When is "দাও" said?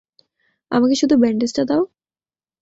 1.65-1.83